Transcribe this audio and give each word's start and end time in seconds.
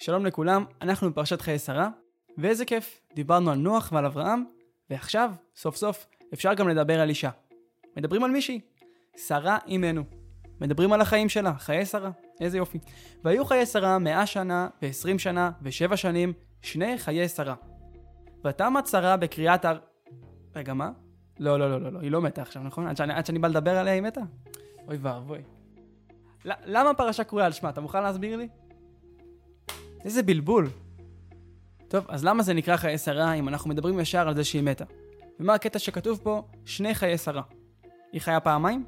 שלום 0.00 0.26
לכולם, 0.26 0.64
אנחנו 0.82 1.10
בפרשת 1.10 1.40
חיי 1.40 1.58
שרה, 1.58 1.88
ואיזה 2.38 2.64
כיף, 2.64 3.00
דיברנו 3.14 3.50
על 3.50 3.58
נוח 3.58 3.92
ועל 3.92 4.06
אברהם, 4.06 4.44
ועכשיו, 4.90 5.32
סוף 5.56 5.76
סוף, 5.76 6.06
אפשר 6.34 6.54
גם 6.54 6.68
לדבר 6.68 7.00
על 7.00 7.08
אישה. 7.08 7.30
מדברים 7.96 8.24
על 8.24 8.30
מישהי, 8.30 8.60
שרה 9.16 9.58
אימנו. 9.66 10.02
מדברים 10.60 10.92
על 10.92 11.00
החיים 11.00 11.28
שלה, 11.28 11.54
חיי 11.54 11.86
שרה, 11.86 12.10
איזה 12.40 12.58
יופי. 12.58 12.78
והיו 13.24 13.44
חיי 13.44 13.66
שרה 13.66 13.98
100 13.98 14.26
שנה, 14.26 14.68
ו-20 14.82 15.18
שנה, 15.18 15.50
ו-7 15.62 15.96
שנים, 15.96 16.32
שני 16.62 16.98
חיי 16.98 17.28
שרה. 17.28 17.54
ותמת 18.44 18.86
שרה 18.86 19.16
בקריאת 19.16 19.64
הר... 19.64 19.78
רגע, 20.56 20.74
מה? 20.74 20.90
לא, 21.38 21.58
לא, 21.58 21.70
לא, 21.70 21.80
לא, 21.80 21.92
לא, 21.92 22.00
היא 22.00 22.10
לא 22.10 22.20
מתה 22.20 22.42
עכשיו, 22.42 22.62
נכון? 22.62 22.86
עד 22.86 22.96
שאני, 22.96 23.14
עד 23.14 23.26
שאני 23.26 23.38
בא 23.38 23.48
לדבר 23.48 23.78
עליה 23.78 23.94
היא 23.94 24.02
מתה? 24.02 24.20
אוי 24.88 24.96
ואבוי. 25.00 25.42
למה 26.44 26.90
הפרשה 26.90 27.24
קרויה 27.24 27.46
על 27.46 27.52
שמה? 27.52 27.70
אתה 27.70 27.80
מוכן 27.80 28.02
להסביר 28.02 28.36
לי? 28.36 28.48
איזה 30.04 30.22
בלבול. 30.22 30.68
טוב, 31.88 32.04
אז 32.08 32.24
למה 32.24 32.42
זה 32.42 32.54
נקרא 32.54 32.76
חיי 32.76 32.98
שרה 32.98 33.32
אם 33.32 33.48
אנחנו 33.48 33.70
מדברים 33.70 34.00
ישר 34.00 34.28
על 34.28 34.36
זה 34.36 34.44
שהיא 34.44 34.62
מתה? 34.62 34.84
ומה 35.40 35.54
הקטע 35.54 35.78
שכתוב 35.78 36.20
פה? 36.22 36.42
שני 36.64 36.94
חיי 36.94 37.18
שרה. 37.18 37.42
היא 38.12 38.20
חיה 38.20 38.40
פעמיים? 38.40 38.84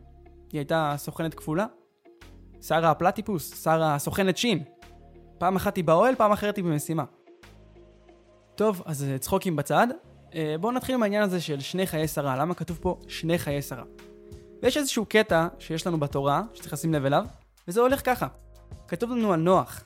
היא 0.53 0.59
הייתה 0.59 0.95
סוכנת 0.97 1.35
כפולה? 1.35 1.67
שרה 2.63 2.91
הפלטיפוס, 2.91 3.65
שרה 3.65 3.99
סוכנת 3.99 4.37
שין. 4.37 4.63
פעם 5.39 5.57
אחת 5.57 5.77
היא 5.77 5.85
באוהל, 5.85 6.15
פעם 6.15 6.33
אחרת 6.33 6.57
היא 6.57 6.65
במשימה. 6.65 7.05
טוב, 8.55 8.83
אז 8.85 9.05
אה, 9.05 9.19
צחוקים 9.19 9.57
בצד. 9.57 9.87
אה, 10.35 10.55
בואו 10.61 10.73
נתחיל 10.73 10.95
עם 10.95 11.03
העניין 11.03 11.23
הזה 11.23 11.41
של 11.41 11.61
שני 11.61 11.87
חיי 11.87 12.09
שרה. 12.09 12.37
למה 12.37 12.55
כתוב 12.55 12.79
פה 12.83 12.99
שני 13.09 13.39
חיי 13.39 13.63
שרה? 13.63 13.85
ויש 14.63 14.77
איזשהו 14.77 15.07
קטע 15.07 15.49
שיש 15.59 15.87
לנו 15.87 16.01
בתורה, 16.01 16.43
שצריך 16.55 16.73
לשים 16.73 16.95
לב 16.95 17.05
אליו, 17.05 17.25
וזה 17.69 17.81
הולך 17.81 18.01
ככה. 18.05 18.27
כתוב 18.89 19.11
לנו 19.11 19.33
על 19.33 19.41
נוח. 19.41 19.85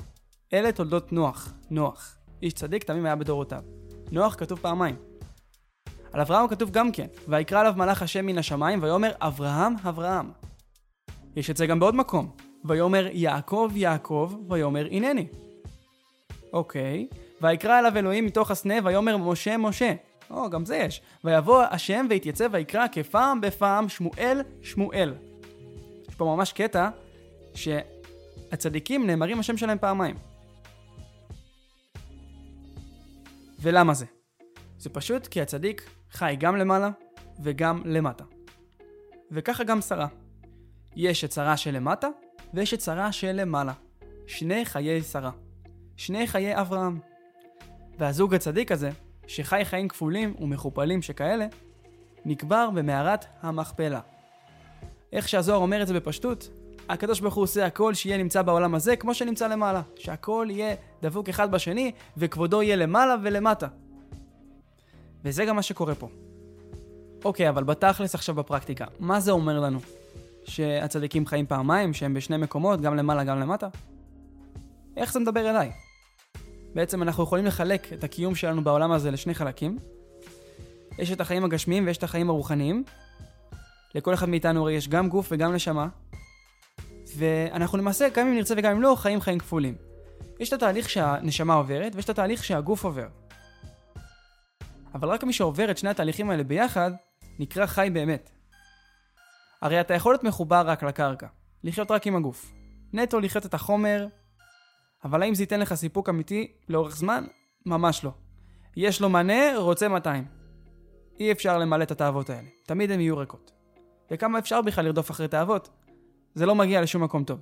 אלה 0.53 0.73
תולדות 0.73 1.13
נוח. 1.13 1.53
נוח. 1.71 2.17
איש 2.43 2.53
צדיק 2.53 2.85
תמים 2.85 3.07
היה 3.07 3.17
בדורותיו. 3.17 3.63
נוח 4.11 4.35
כתוב 4.35 4.59
פעמיים. 4.59 4.97
על 6.13 6.21
אברהם 6.21 6.49
כתוב 6.49 6.71
גם 6.71 6.93
כן, 6.93 7.07
ויקרא 7.29 7.61
עליו 7.61 7.75
מלאך 7.77 8.03
השם 8.03 8.27
מן 8.27 8.39
השמיים, 8.39 8.83
ויאמר 8.83 9.13
אברהם 9.21 9.75
אברהם. 9.89 10.31
יש 11.37 11.51
את 11.51 11.57
זה 11.57 11.67
גם 11.67 11.81
בעוד 11.81 11.95
מקום, 11.95 12.31
ויאמר 12.65 13.07
יעקב 13.13 13.71
יעקב, 13.75 14.33
ויאמר 14.49 14.87
הנני. 14.91 15.27
אוקיי, 16.53 17.09
ויקרא 17.43 17.79
אליו 17.79 17.97
אלוהים 17.97 18.27
מתוך 18.27 18.51
הסנה, 18.51 18.75
ויאמר 18.85 19.17
משה 19.17 19.57
משה. 19.57 19.95
או, 20.31 20.51
גם 20.51 20.65
זה 20.65 20.77
יש. 20.77 21.03
ויבוא 21.25 21.63
השם 21.63 22.07
ויתייצב 22.11 22.49
ויקרא 22.53 22.87
כפעם 22.93 23.41
בפעם 23.41 23.89
שמואל 23.89 24.41
שמואל. 24.63 25.15
יש 26.09 26.15
פה 26.15 26.25
ממש 26.25 26.53
קטע 26.53 26.89
שהצדיקים 27.55 29.07
נאמרים 29.07 29.41
השם 29.41 29.57
שלהם 29.57 29.79
פעמיים. 29.79 30.34
ולמה 33.65 33.95
זה? 33.95 34.07
זה 34.79 34.91
פשוט 34.91 35.27
כי 35.27 35.41
הצדיק 35.41 35.91
חי 36.11 36.37
גם 36.39 36.57
למעלה 36.57 36.91
וגם 37.43 37.83
למטה. 37.85 38.25
וככה 39.31 39.65
גם 39.65 39.81
שרה. 39.81 40.07
יש 40.97 41.25
את 41.25 41.33
שרה 41.33 41.57
שלמטה 41.57 42.09
ויש 42.55 42.75
את 42.75 42.81
שרה 42.81 43.13
שלמעלה. 43.13 43.73
שני 44.27 44.65
חיי 44.65 45.03
שרה. 45.03 45.31
שני 45.97 46.27
חיי 46.27 46.61
אברהם. 46.61 46.99
והזוג 47.99 48.35
הצדיק 48.35 48.73
הזה, 48.73 48.91
שחי 49.27 49.65
חיים 49.65 49.89
כפולים 49.89 50.35
ומכופלים 50.41 51.03
שכאלה, 51.03 51.47
נקבר 52.25 52.71
במערת 52.71 53.25
המכפלה. 53.41 54.01
איך 55.13 55.29
שהזוהר 55.29 55.59
אומר 55.59 55.83
את 55.83 55.87
זה 55.87 55.95
בפשטות, 55.95 56.49
הקדוש 56.89 57.21
ברוך 57.21 57.35
הוא 57.35 57.43
עושה 57.43 57.67
הכל 57.67 57.95
שיהיה 57.95 58.19
נמצא 58.19 58.43
בעולם 58.43 58.75
הזה 58.75 58.97
כמו 58.97 59.15
שנמצא 59.15 59.47
למעלה. 59.49 59.83
שהכל 59.97 60.47
יהיה 60.51 60.75
דבוק 61.03 61.29
אחד 61.29 61.51
בשני, 61.51 61.93
וכבודו 62.17 62.63
יהיה 62.63 62.77
למעלה 62.77 63.15
ולמטה. 63.23 63.67
וזה 65.25 65.45
גם 65.45 65.57
מה 65.57 65.63
שקורה 65.63 65.95
פה. 65.95 66.09
אוקיי, 67.25 67.49
אבל 67.49 67.65
בתכלס 67.65 68.15
עכשיו 68.15 68.35
בפרקטיקה, 68.35 68.85
מה 69.01 69.21
זה 69.21 69.31
אומר 69.31 69.61
לנו? 69.61 69.79
שהצדיקים 70.45 71.27
חיים 71.27 71.47
פעמיים, 71.47 71.95
שהם 71.95 72.15
בשני 72.15 72.37
מקומות, 72.37 72.81
גם 72.81 72.97
למעלה 72.97 73.25
גם 73.25 73.41
למטה? 73.41 73.69
איך 74.97 75.13
זה 75.13 75.21
מדבר 75.21 75.51
אליי? 75.51 75.73
בעצם 76.75 77.03
אנחנו 77.03 77.23
יכולים 77.23 77.45
לחלק 77.45 77.93
את 77.93 78.05
הקיום 78.05 78.35
שלנו 78.35 78.65
בעולם 78.65 78.93
הזה 78.93 79.11
לשני 79.11 79.35
חלקים. 79.35 79.79
יש 80.99 81.13
את 81.13 81.21
החיים 81.21 81.45
הגשמיים 81.45 81.87
ויש 81.87 81.99
את 81.99 82.03
החיים 82.03 82.31
הרוחניים. 82.31 82.85
לכל 83.95 84.15
אחד 84.15 84.29
מאיתנו 84.29 84.63
הרי 84.63 84.73
יש 84.73 84.89
גם 84.89 85.09
גוף 85.09 85.29
וגם 85.31 85.53
נשמה. 85.53 85.89
ואנחנו 87.17 87.79
למעשה, 87.79 88.09
גם 88.09 88.27
אם 88.27 88.35
נרצה 88.35 88.55
וגם 88.57 88.73
אם 88.73 88.83
לא, 88.83 88.97
חיים 88.99 89.21
חיים 89.21 89.39
כפולים. 89.39 89.75
יש 90.41 90.49
את 90.49 90.53
התהליך 90.53 90.91
שהנשמה 90.91 91.55
עוברת 91.55 91.95
ויש 91.95 92.05
את 92.05 92.11
התהליך 92.11 92.45
שהגוף 92.45 92.85
עובר. 92.85 93.07
אבל 94.95 95.09
רק 95.09 95.25
מי 95.25 95.33
שעובר 95.33 95.71
את 95.71 95.79
שני 95.79 95.91
התהליכים 95.91 96.31
האלה 96.31 96.45
ביחד, 96.45 96.91
נקרא 97.39 97.67
חי 97.67 97.89
באמת. 97.93 98.31
הרי 99.63 99.81
אתה 99.81 99.95
יכול 99.95 100.13
להיות 100.13 100.25
מחובר 100.25 100.63
רק 100.67 100.83
לקרקע, 100.83 101.27
לחיות 101.65 101.91
רק 101.91 102.07
עם 102.07 102.17
הגוף. 102.17 102.53
נטו 102.93 103.21
לחיות 103.21 103.47
את 103.47 103.55
החומר, 103.55 104.07
אבל 105.05 105.23
האם 105.23 105.35
זה 105.35 105.43
ייתן 105.43 105.61
לך 105.61 105.75
סיפוק 105.75 106.09
אמיתי 106.09 106.53
לאורך 106.69 106.97
זמן? 106.97 107.25
ממש 107.67 108.05
לא. 108.05 108.11
יש 108.77 109.01
לו 109.01 109.09
מנה, 109.09 109.57
רוצה 109.57 109.89
200. 109.89 110.25
אי 111.21 111.33
אפשר 111.33 111.59
למלא 111.59 111.83
את 111.83 111.91
התאוות 111.91 112.31
האלה. 112.31 112.49
תמיד 112.67 112.91
הן 112.91 113.01
יהיו 113.01 113.19
ריקות. 113.19 113.53
וכמה 114.11 114.39
אפשר 114.39 114.63
בכלל 114.63 114.85
לרדוף 114.85 115.11
אחרי 115.11 115.29
תאוות? 115.29 115.69
זה 116.35 116.47
לא 116.47 116.55
מגיע 116.55 116.83
לשום 116.83 117.03
מקום 117.03 117.25
טוב. 117.25 117.41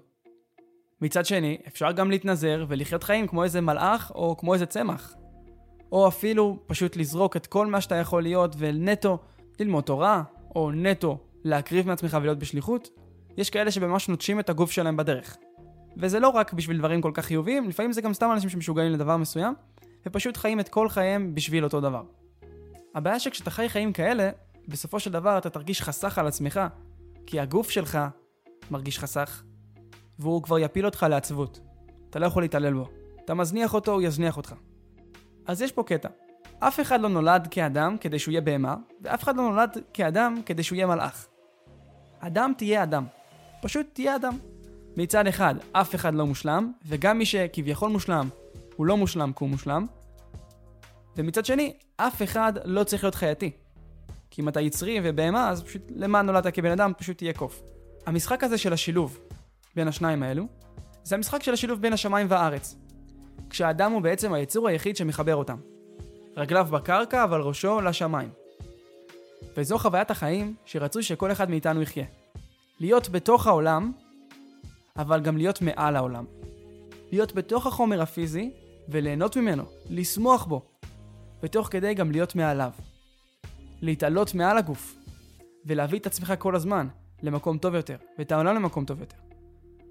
מצד 1.00 1.26
שני, 1.26 1.58
אפשר 1.66 1.92
גם 1.92 2.10
להתנזר 2.10 2.64
ולחיות 2.68 3.02
חיים 3.02 3.26
כמו 3.26 3.44
איזה 3.44 3.60
מלאך 3.60 4.12
או 4.14 4.36
כמו 4.36 4.54
איזה 4.54 4.66
צמח. 4.66 5.14
או 5.92 6.08
אפילו 6.08 6.58
פשוט 6.66 6.96
לזרוק 6.96 7.36
את 7.36 7.46
כל 7.46 7.66
מה 7.66 7.80
שאתה 7.80 7.94
יכול 7.94 8.22
להיות 8.22 8.54
ונטו 8.58 9.18
ללמוד 9.60 9.84
תורה, 9.84 10.22
או 10.54 10.70
נטו 10.70 11.18
להקריב 11.44 11.86
מעצמך 11.86 12.16
ולהיות 12.20 12.38
בשליחות. 12.38 12.88
יש 13.36 13.50
כאלה 13.50 13.70
שממש 13.70 14.08
נוטשים 14.08 14.40
את 14.40 14.50
הגוף 14.50 14.70
שלהם 14.70 14.96
בדרך. 14.96 15.36
וזה 15.96 16.20
לא 16.20 16.28
רק 16.28 16.52
בשביל 16.52 16.78
דברים 16.78 17.00
כל 17.00 17.10
כך 17.14 17.24
חיוביים, 17.24 17.68
לפעמים 17.68 17.92
זה 17.92 18.00
גם 18.00 18.12
סתם 18.12 18.30
אנשים 18.32 18.50
שמשוגעים 18.50 18.92
לדבר 18.92 19.16
מסוים, 19.16 19.54
ופשוט 20.06 20.36
חיים 20.36 20.60
את 20.60 20.68
כל 20.68 20.88
חייהם 20.88 21.34
בשביל 21.34 21.64
אותו 21.64 21.80
דבר. 21.80 22.02
הבעיה 22.94 23.20
שכשאתה 23.20 23.50
חי 23.50 23.68
חיים 23.68 23.92
כאלה, 23.92 24.30
בסופו 24.68 25.00
של 25.00 25.12
דבר 25.12 25.38
אתה 25.38 25.50
תרגיש 25.50 25.82
חסך 25.82 26.18
על 26.18 26.26
עצמך, 26.26 26.60
כי 27.26 27.40
הגוף 27.40 27.70
שלך 27.70 27.98
מרגיש 28.70 28.98
חסך, 28.98 29.42
והוא 30.18 30.42
כבר 30.42 30.58
יפיל 30.58 30.86
אותך 30.86 31.06
לעצבות. 31.10 31.60
אתה 32.10 32.18
לא 32.18 32.26
יכול 32.26 32.42
להתעלל 32.42 32.74
בו. 32.74 32.88
אתה 33.24 33.34
מזניח 33.34 33.74
אותו, 33.74 33.92
הוא 33.92 34.02
יזניח 34.02 34.36
אותך. 34.36 34.54
אז 35.46 35.62
יש 35.62 35.72
פה 35.72 35.82
קטע. 35.82 36.08
אף 36.58 36.80
אחד 36.80 37.00
לא 37.00 37.08
נולד 37.08 37.48
כאדם 37.50 37.96
כדי 38.00 38.18
שהוא 38.18 38.32
יהיה 38.32 38.40
בהמה, 38.40 38.76
ואף 39.00 39.22
אחד 39.22 39.36
לא 39.36 39.42
נולד 39.42 39.76
כאדם 39.94 40.40
כדי 40.46 40.62
שהוא 40.62 40.76
יהיה 40.76 40.86
מלאך. 40.86 41.26
אדם 42.18 42.52
תהיה 42.58 42.82
אדם. 42.82 43.06
פשוט 43.62 43.86
תהיה 43.92 44.16
אדם. 44.16 44.38
מצד 44.96 45.26
אחד, 45.26 45.54
אף 45.72 45.94
אחד 45.94 46.14
לא 46.14 46.26
מושלם, 46.26 46.72
וגם 46.86 47.18
מי 47.18 47.26
שכביכול 47.26 47.90
מושלם, 47.90 48.28
הוא 48.76 48.86
לא 48.86 48.96
מושלם 48.96 49.32
כי 49.32 49.44
הוא 49.44 49.50
מושלם. 49.50 49.86
ומצד 51.16 51.44
שני, 51.44 51.72
אף 51.96 52.22
אחד 52.22 52.52
לא 52.64 52.84
צריך 52.84 53.04
להיות 53.04 53.14
חייתי. 53.14 53.50
כי 54.30 54.42
אם 54.42 54.48
אתה 54.48 54.60
יצרי 54.60 55.00
ובהמה, 55.02 55.50
אז 55.50 55.62
פשוט 55.62 55.82
למה 55.96 56.22
נולדת 56.22 56.54
כבן 56.54 56.70
אדם? 56.70 56.92
פשוט 56.98 57.18
תהיה 57.18 57.32
קוף. 57.32 57.62
המשחק 58.06 58.44
הזה 58.44 58.58
של 58.58 58.72
השילוב 58.72 59.18
בין 59.76 59.88
השניים 59.88 60.22
האלו, 60.22 60.46
זה 61.04 61.14
המשחק 61.14 61.42
של 61.42 61.52
השילוב 61.52 61.80
בין 61.80 61.92
השמיים 61.92 62.26
והארץ. 62.30 62.76
כשהאדם 63.50 63.92
הוא 63.92 64.02
בעצם 64.02 64.32
היצור 64.32 64.68
היחיד 64.68 64.96
שמחבר 64.96 65.36
אותם. 65.36 65.56
רגליו 66.36 66.68
בקרקע, 66.70 67.24
אבל 67.24 67.40
ראשו 67.40 67.80
לשמיים. 67.80 68.28
וזו 69.56 69.78
חוויית 69.78 70.10
החיים 70.10 70.54
שרצוי 70.64 71.02
שכל 71.02 71.32
אחד 71.32 71.50
מאיתנו 71.50 71.82
יחיה. 71.82 72.04
להיות 72.80 73.08
בתוך 73.08 73.46
העולם, 73.46 73.92
אבל 74.96 75.20
גם 75.20 75.36
להיות 75.36 75.62
מעל 75.62 75.96
העולם. 75.96 76.24
להיות 77.12 77.32
בתוך 77.32 77.66
החומר 77.66 78.02
הפיזי 78.02 78.50
וליהנות 78.88 79.36
ממנו, 79.36 79.64
לשמוח 79.90 80.44
בו, 80.44 80.62
ותוך 81.42 81.68
כדי 81.70 81.94
גם 81.94 82.10
להיות 82.10 82.34
מעליו. 82.34 82.70
להתעלות 83.82 84.34
מעל 84.34 84.58
הגוף, 84.58 84.96
ולהביא 85.66 85.98
את 85.98 86.06
עצמך 86.06 86.34
כל 86.38 86.54
הזמן 86.54 86.88
למקום 87.22 87.58
טוב 87.58 87.74
יותר, 87.74 87.96
ואת 88.18 88.32
העולם 88.32 88.54
למקום 88.54 88.84
טוב 88.84 89.00
יותר. 89.00 89.16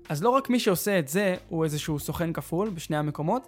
אז 0.09 0.23
לא 0.23 0.29
רק 0.29 0.49
מי 0.49 0.59
שעושה 0.59 0.99
את 0.99 1.07
זה 1.07 1.35
הוא 1.49 1.63
איזשהו 1.63 1.99
סוכן 1.99 2.33
כפול 2.33 2.69
בשני 2.69 2.97
המקומות, 2.97 3.47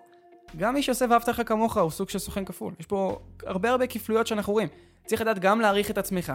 גם 0.57 0.73
מי 0.73 0.83
שעושה 0.83 1.05
ואהבת 1.09 1.27
לך 1.27 1.41
כמוך 1.45 1.77
הוא 1.77 1.91
סוג 1.91 2.09
של 2.09 2.19
סוכן 2.19 2.45
כפול. 2.45 2.73
יש 2.79 2.85
פה 2.85 3.19
הרבה 3.45 3.69
הרבה 3.69 3.87
כפלויות 3.87 4.27
שאנחנו 4.27 4.53
רואים. 4.53 4.67
צריך 5.05 5.21
לדעת 5.21 5.39
גם 5.39 5.61
להעריך 5.61 5.91
את 5.91 5.97
עצמך, 5.97 6.33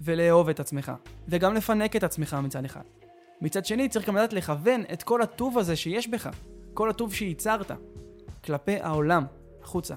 ולאהוב 0.00 0.48
את 0.48 0.60
עצמך, 0.60 0.92
וגם 1.28 1.54
לפנק 1.54 1.96
את 1.96 2.02
עצמך 2.02 2.36
מצד 2.42 2.64
אחד. 2.64 2.82
מצד 3.40 3.64
שני, 3.64 3.88
צריך 3.88 4.08
גם 4.08 4.16
לדעת 4.16 4.32
לכוון 4.32 4.82
את 4.92 5.02
כל 5.02 5.22
הטוב 5.22 5.58
הזה 5.58 5.76
שיש 5.76 6.08
בך, 6.08 6.30
כל 6.74 6.90
הטוב 6.90 7.14
שייצרת, 7.14 7.70
כלפי 8.44 8.76
העולם, 8.76 9.24
החוצה. 9.62 9.94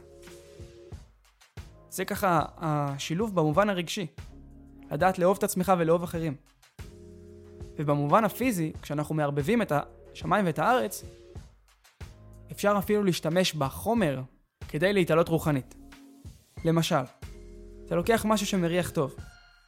זה 1.89 2.05
ככה 2.05 2.41
השילוב 2.57 3.35
במובן 3.35 3.69
הרגשי. 3.69 4.07
לדעת 4.91 5.19
לאהוב 5.19 5.37
את 5.37 5.43
עצמך 5.43 5.73
ולאהוב 5.77 6.03
אחרים. 6.03 6.35
ובמובן 7.79 8.25
הפיזי, 8.25 8.73
כשאנחנו 8.81 9.15
מערבבים 9.15 9.61
את 9.61 9.71
השמיים 10.13 10.45
ואת 10.45 10.59
הארץ, 10.59 11.03
אפשר 12.51 12.75
אפילו 12.77 13.03
להשתמש 13.03 13.53
בחומר 13.53 14.21
כדי 14.67 14.93
להתעלות 14.93 15.27
רוחנית. 15.27 15.75
למשל, 16.65 17.03
אתה 17.85 17.95
לוקח 17.95 18.25
משהו 18.27 18.47
שמריח 18.47 18.89
טוב, 18.89 19.15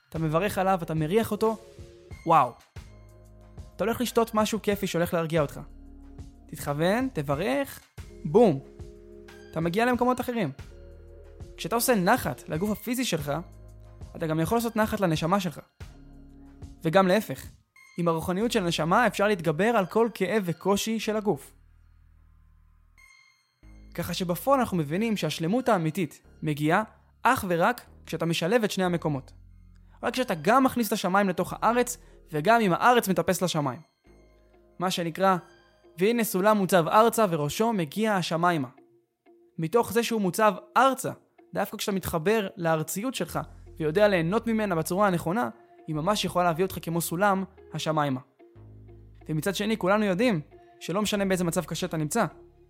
אתה 0.10 0.20
מברך 0.20 0.58
עליו, 0.58 0.80
אתה 0.84 0.94
מריח 0.94 1.32
אותו, 1.32 1.58
וואו. 2.26 2.52
אתה 3.76 3.84
הולך 3.84 4.02
לשתות 4.02 4.32
משהו 4.34 4.62
כיפי 4.62 4.88
שהולך 4.88 5.14
להרגיע 5.14 5.42
אותך. 5.42 5.60
תתכוון, 6.48 7.08
תברך, 7.14 7.80
בום. 8.26 8.60
אתה 9.52 9.60
מגיע 9.60 9.86
למקומות 9.86 10.22
אחרים. 10.22 10.52
כשאתה 11.58 11.76
עושה 11.76 11.96
נחת 11.96 12.50
לגוף 12.50 12.70
הפיזי 12.70 13.06
שלך, 13.06 13.32
אתה 14.16 14.28
גם 14.28 14.40
יכול 14.40 14.58
לעשות 14.58 14.76
נחת 14.76 15.00
לנשמה 15.00 15.40
שלך. 15.40 15.60
וגם 16.84 17.08
להפך, 17.08 17.46
עם 17.98 18.08
הרוחניות 18.08 18.52
של 18.52 18.64
הנשמה 18.64 19.08
אפשר 19.08 19.28
להתגבר 19.28 19.66
על 19.66 19.86
כל 19.86 20.10
כאב 20.14 20.44
וקושי 20.46 21.00
של 21.00 21.16
הגוף. 21.16 21.54
ככה 23.94 24.14
שבפועל 24.14 24.60
אנחנו 24.60 24.78
מבינים 24.78 25.18
שהשלמות 25.18 25.70
האמיתית 25.70 26.22
מגיעה 26.42 26.84
אך 27.24 27.46
ורק 27.48 27.82
כשאתה 28.06 28.26
משלב 28.26 28.64
את 28.64 28.72
שני 28.72 28.84
המקומות. 28.84 29.32
רק 30.04 30.14
כשאתה 30.14 30.34
גם 30.42 30.64
מכניס 30.64 30.88
את 30.88 30.94
השמיים 30.94 31.30
לתוך 31.30 31.54
הארץ, 31.54 31.98
וגם 32.32 32.62
אם 32.62 32.74
הארץ 32.74 33.08
מטפס 33.10 33.42
לשמיים. 33.42 33.80
מה 34.80 34.92
שנקרא, 34.92 35.38
והנה 35.98 36.24
סולם 36.24 36.58
מוצב 36.58 36.88
ארצה 36.88 37.26
וראשו 37.30 37.74
מגיע 37.74 38.14
השמיימה. 38.14 38.68
מתוך 39.58 39.94
זה 39.94 40.04
שהוא 40.04 40.22
מוצב 40.22 40.54
ארצה, 40.78 41.12
דווקא 41.54 41.78
כשאתה 41.78 41.92
מתחבר 41.92 42.48
לארציות 42.58 43.16
שלך 43.16 43.40
ויודע 43.80 44.08
ליהנות 44.08 44.48
ממנה 44.48 44.76
בצורה 44.76 45.08
הנכונה, 45.08 45.50
היא 45.88 45.96
ממש 45.96 46.26
יכולה 46.26 46.46
להביא 46.46 46.66
אותך 46.66 46.78
כמו 46.82 47.02
סולם 47.02 47.44
השמיימה. 47.74 48.20
ומצד 49.30 49.56
שני, 49.56 49.78
כולנו 49.78 50.06
יודעים 50.06 50.42
שלא 50.80 51.02
משנה 51.02 51.26
באיזה 51.26 51.44
מצב 51.44 51.66
קשה 51.66 51.86
אתה 51.86 51.98
נמצא, 51.98 52.26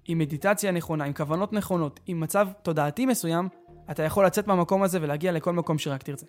עם 0.08 0.18
מדיטציה 0.18 0.72
נכונה, 0.72 1.04
עם 1.04 1.14
כוונות 1.14 1.54
נכונות, 1.54 2.00
עם 2.06 2.20
מצב 2.20 2.48
תודעתי 2.62 3.06
מסוים, 3.06 3.50
אתה 3.92 4.04
יכול 4.04 4.26
לצאת 4.26 4.48
מהמקום 4.48 4.84
הזה 4.84 5.00
ולהגיע 5.02 5.32
לכל 5.32 5.54
מקום 5.54 5.78
שרק 5.78 6.04
תרצה. 6.04 6.26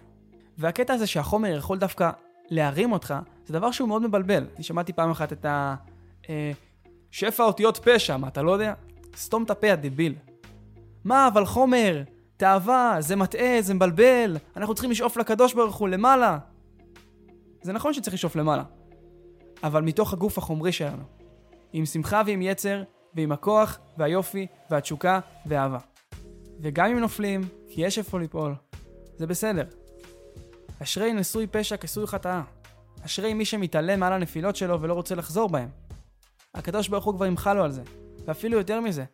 והקטע 0.59 0.93
הזה 0.95 1.07
שהחומר 1.07 1.57
יכול 1.57 1.79
דווקא 1.79 2.11
להרים 2.51 2.93
אותך, 2.93 3.15
זה 3.47 3.55
דבר 3.55 3.71
שהוא 3.71 3.89
מאוד 3.89 4.03
מבלבל. 4.03 4.47
אני 4.57 4.65
שמעתי 4.65 4.93
פעם 4.93 5.11
אחת 5.11 5.33
את 5.33 5.45
ה... 5.45 5.75
אה, 6.29 6.53
שפע 7.11 7.45
אותיות 7.45 7.79
פשע, 7.79 8.17
מה 8.17 8.29
אתה 8.29 8.43
לא 8.43 8.51
יודע? 8.51 8.75
סתום 9.17 9.43
את 9.43 9.51
הפה, 9.51 9.73
הדביל. 9.73 10.15
מה, 11.05 11.29
אבל 11.29 11.45
חומר, 11.45 12.03
תאווה, 12.37 12.97
זה 13.01 13.17
מטעה, 13.17 13.63
זה 13.63 13.75
מבלבל, 13.75 14.37
אנחנו 14.57 14.75
צריכים 14.75 14.91
לשאוף 14.91 15.17
לקדוש 15.17 15.55
ברוך 15.55 15.77
הוא 15.77 15.89
למעלה. 15.89 16.39
זה 17.63 17.73
נכון 17.73 17.93
שצריך 17.93 18.15
לשאוף 18.15 18.37
למעלה, 18.37 18.63
אבל 19.63 19.83
מתוך 19.83 20.13
הגוף 20.13 20.39
החומרי 20.39 20.73
שלנו. 20.73 21.03
עם 21.73 21.87
שמחה 21.87 22.23
ועם 22.27 22.43
יצר, 22.43 22.83
ועם 23.15 23.33
הכוח, 23.33 23.79
והיופי, 23.99 24.47
והתשוקה, 24.71 25.21
והאהבה. 25.47 25.79
וגם 26.61 26.87
אם 26.87 26.99
נופלים, 26.99 27.41
כי 27.69 27.81
יש 27.87 27.99
איפה 27.99 28.19
ליפול, 28.19 28.55
זה 29.17 29.27
בסדר. 29.27 29.65
אשרי 30.83 31.13
נשוי 31.13 31.47
פשע 31.47 31.77
כסוי 31.77 32.07
חטאה. 32.07 32.43
אשרי 33.07 33.35
מי 33.35 33.45
שמתעלם 33.45 34.01
מעל 34.01 34.13
הנפילות 34.13 34.57
שלו 34.57 34.81
ולא 34.81 34.95
רוצה 34.95 35.15
לחזור 35.15 35.49
בהם. 35.49 35.69
הקדוש 36.55 36.89
ברוך 36.89 37.05
הוא 37.05 37.15
כבר 37.15 37.27
ימחל 37.27 37.55
לו 37.55 37.65
על 37.65 37.71
זה. 37.71 37.83
ואפילו 38.27 38.59
יותר 38.59 38.81
מזה, 38.81 39.05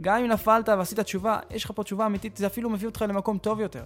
גם 0.00 0.18
אם 0.18 0.26
נפלת 0.26 0.68
ועשית 0.68 1.00
תשובה, 1.00 1.38
יש 1.50 1.64
לך 1.64 1.72
פה 1.74 1.84
תשובה 1.84 2.06
אמיתית, 2.06 2.36
זה 2.36 2.46
אפילו 2.46 2.70
מביא 2.70 2.88
אותך 2.88 3.04
למקום 3.08 3.38
טוב 3.38 3.60
יותר. 3.60 3.84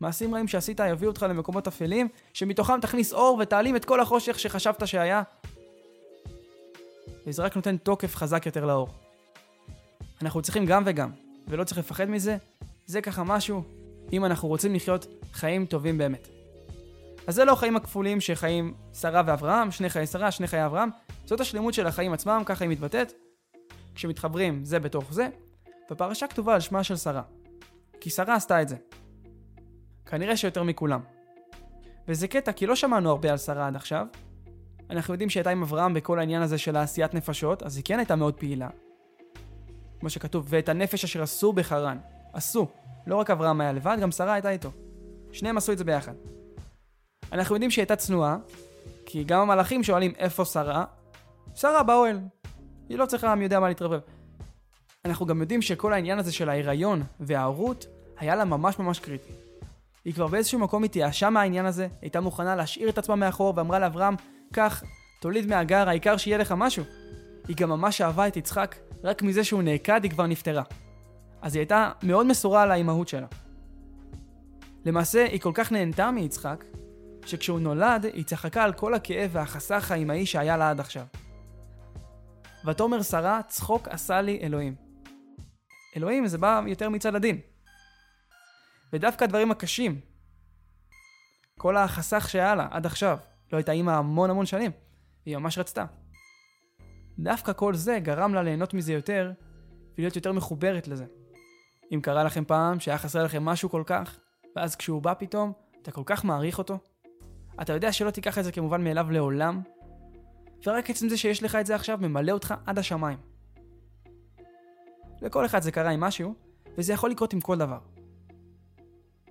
מעשים 0.00 0.34
רעים 0.34 0.48
שעשית 0.48 0.80
יביאו 0.90 1.10
אותך 1.10 1.26
למקומות 1.28 1.66
אפלים, 1.66 2.08
שמתוכם 2.32 2.80
תכניס 2.80 3.12
אור 3.12 3.38
ותעלים 3.40 3.76
את 3.76 3.84
כל 3.84 4.00
החושך 4.00 4.38
שחשבת 4.38 4.86
שהיה. 4.86 5.22
וזה 7.26 7.42
רק 7.42 7.56
נותן 7.56 7.76
תוקף 7.76 8.16
חזק 8.16 8.46
יותר 8.46 8.64
לאור. 8.64 8.88
אנחנו 10.22 10.42
צריכים 10.42 10.66
גם 10.66 10.82
וגם, 10.86 11.10
ולא 11.48 11.64
צריך 11.64 11.78
לפחד 11.78 12.04
מזה, 12.04 12.36
זה 12.86 13.00
ככה 13.00 13.24
משהו, 13.24 13.62
אם 14.12 14.24
אנחנו 14.24 14.48
רוצים 14.48 14.74
לחיות 14.74 15.06
חיים 15.32 15.66
טובים 15.66 15.98
באמת. 15.98 16.28
אז 17.26 17.34
זה 17.34 17.44
לא 17.44 17.52
החיים 17.52 17.76
הכפולים 17.76 18.20
שחיים 18.20 18.74
שרה 19.00 19.22
ואברהם, 19.26 19.70
שני 19.70 19.90
חיי 19.90 20.06
שרה, 20.06 20.30
שני 20.30 20.46
חיי 20.46 20.66
אברהם, 20.66 20.88
זאת 21.24 21.40
השלמות 21.40 21.74
של 21.74 21.86
החיים 21.86 22.12
עצמם, 22.12 22.42
ככה 22.46 22.64
היא 22.64 22.70
מתבטאת. 22.70 23.27
כשמתחברים 23.98 24.64
זה 24.64 24.78
בתוך 24.78 25.12
זה, 25.12 25.28
והפרשה 25.90 26.26
כתובה 26.26 26.54
על 26.54 26.60
שמה 26.60 26.84
של 26.84 26.96
שרה. 26.96 27.22
כי 28.00 28.10
שרה 28.10 28.34
עשתה 28.34 28.62
את 28.62 28.68
זה. 28.68 28.76
כנראה 30.06 30.36
שיותר 30.36 30.62
מכולם. 30.62 31.00
וזה 32.08 32.28
קטע 32.28 32.52
כי 32.52 32.66
לא 32.66 32.76
שמענו 32.76 33.10
הרבה 33.10 33.30
על 33.30 33.36
שרה 33.36 33.66
עד 33.66 33.76
עכשיו. 33.76 34.06
אנחנו 34.90 35.14
יודעים 35.14 35.30
שהייתה 35.30 35.50
עם 35.50 35.62
אברהם 35.62 35.94
בכל 35.94 36.18
העניין 36.18 36.42
הזה 36.42 36.58
של 36.58 36.76
העשיית 36.76 37.14
נפשות, 37.14 37.62
אז 37.62 37.76
היא 37.76 37.84
כן 37.84 37.98
הייתה 37.98 38.16
מאוד 38.16 38.34
פעילה. 38.34 38.68
כמו 40.00 40.10
שכתוב, 40.10 40.46
ואת 40.48 40.68
הנפש 40.68 41.04
אשר 41.04 41.22
עשו 41.22 41.52
בחרן. 41.52 41.98
עשו. 42.32 42.66
לא 43.06 43.16
רק 43.16 43.30
אברהם 43.30 43.60
היה 43.60 43.72
לבד, 43.72 43.96
גם 44.00 44.10
שרה 44.10 44.32
הייתה 44.32 44.50
איתו. 44.50 44.70
שניהם 45.32 45.56
עשו 45.56 45.72
את 45.72 45.78
זה 45.78 45.84
ביחד. 45.84 46.14
אנחנו 47.32 47.54
יודעים 47.54 47.70
שהיא 47.70 47.82
הייתה 47.82 47.96
צנועה, 47.96 48.36
כי 49.06 49.24
גם 49.24 49.40
המלאכים 49.40 49.84
שואלים 49.84 50.12
איפה 50.18 50.44
שרה, 50.44 50.84
שרה 51.54 51.82
באוהל. 51.82 52.18
היא 52.88 52.98
לא 52.98 53.06
צריכה 53.06 53.34
מי 53.34 53.44
יודע 53.44 53.60
מה 53.60 53.68
להתרברב. 53.68 54.00
אנחנו 55.04 55.26
גם 55.26 55.40
יודעים 55.40 55.62
שכל 55.62 55.92
העניין 55.92 56.18
הזה 56.18 56.32
של 56.32 56.48
ההיריון 56.48 57.02
וההורות 57.20 57.86
היה 58.18 58.36
לה 58.36 58.44
ממש 58.44 58.78
ממש 58.78 58.98
קריטי. 58.98 59.32
היא 60.04 60.14
כבר 60.14 60.26
באיזשהו 60.26 60.58
מקום 60.58 60.84
התייאשה 60.84 61.30
מהעניין 61.30 61.66
הזה, 61.66 61.88
הייתה 62.02 62.20
מוכנה 62.20 62.56
להשאיר 62.56 62.88
את 62.88 62.98
עצמה 62.98 63.16
מאחור 63.16 63.52
ואמרה 63.56 63.78
לאברהם, 63.78 64.14
קח, 64.52 64.82
תוליד 65.20 65.46
מהגר, 65.46 65.88
העיקר 65.88 66.16
שיהיה 66.16 66.38
לך 66.38 66.54
משהו. 66.56 66.84
היא 67.48 67.56
גם 67.56 67.68
ממש 67.68 68.00
אהבה 68.00 68.28
את 68.28 68.36
יצחק, 68.36 68.76
רק 69.04 69.22
מזה 69.22 69.44
שהוא 69.44 69.62
נעקד 69.62 70.00
היא 70.02 70.10
כבר 70.10 70.26
נפטרה. 70.26 70.62
אז 71.42 71.54
היא 71.54 71.60
הייתה 71.60 71.90
מאוד 72.02 72.26
מסורה 72.26 72.62
על 72.62 72.70
האימהות 72.70 73.08
שלה. 73.08 73.26
למעשה, 74.84 75.24
היא 75.24 75.40
כל 75.40 75.52
כך 75.54 75.72
נהנתה 75.72 76.10
מיצחק, 76.10 76.64
שכשהוא 77.26 77.60
נולד, 77.60 78.06
היא 78.12 78.24
צחקה 78.24 78.64
על 78.64 78.72
כל 78.72 78.94
הכאב 78.94 79.30
והחסך 79.32 79.90
האימהי 79.90 80.26
שהיה 80.26 80.56
לה 80.56 80.70
עד 80.70 80.80
עכשיו. 80.80 81.04
ותאמר 82.64 83.02
שרה, 83.02 83.40
צחוק 83.48 83.88
עשה 83.88 84.20
לי 84.20 84.38
אלוהים. 84.42 84.74
אלוהים 85.96 86.26
זה 86.26 86.38
בא 86.38 86.62
יותר 86.66 86.88
מצד 86.88 87.14
הדין. 87.14 87.40
ודווקא 88.92 89.24
הדברים 89.24 89.50
הקשים, 89.50 90.00
כל 91.58 91.76
החסך 91.76 92.28
שהיה 92.30 92.54
לה 92.54 92.68
עד 92.70 92.86
עכשיו, 92.86 93.18
לא 93.52 93.56
הייתה 93.56 93.72
אימא 93.72 93.90
המון 93.90 94.30
המון 94.30 94.46
שנים, 94.46 94.70
היא 95.24 95.36
ממש 95.36 95.58
רצתה. 95.58 95.84
דווקא 97.18 97.52
כל 97.52 97.74
זה 97.74 97.98
גרם 97.98 98.34
לה 98.34 98.42
ליהנות 98.42 98.74
מזה 98.74 98.92
יותר, 98.92 99.32
ולהיות 99.98 100.16
יותר 100.16 100.32
מחוברת 100.32 100.88
לזה. 100.88 101.06
אם 101.94 102.00
קרה 102.02 102.24
לכם 102.24 102.44
פעם 102.44 102.80
שהיה 102.80 102.98
חסר 102.98 103.24
לכם 103.24 103.44
משהו 103.44 103.70
כל 103.70 103.82
כך, 103.86 104.18
ואז 104.56 104.76
כשהוא 104.76 105.02
בא 105.02 105.14
פתאום, 105.14 105.52
אתה 105.82 105.92
כל 105.92 106.02
כך 106.06 106.24
מעריך 106.24 106.58
אותו, 106.58 106.78
אתה 107.62 107.72
יודע 107.72 107.92
שלא 107.92 108.10
תיקח 108.10 108.38
את 108.38 108.44
זה 108.44 108.52
כמובן 108.52 108.84
מאליו 108.84 109.10
לעולם, 109.10 109.62
ורק 110.66 110.90
עצם 110.90 111.08
זה 111.08 111.16
שיש 111.16 111.42
לך 111.42 111.54
את 111.54 111.66
זה 111.66 111.74
עכשיו 111.74 111.98
ממלא 112.00 112.32
אותך 112.32 112.54
עד 112.66 112.78
השמיים. 112.78 113.18
לכל 115.22 115.46
אחד 115.46 115.62
זה 115.62 115.72
קרה 115.72 115.90
עם 115.90 116.00
משהו, 116.00 116.34
וזה 116.78 116.92
יכול 116.92 117.10
לקרות 117.10 117.32
עם 117.32 117.40
כל 117.40 117.58
דבר. 117.58 117.78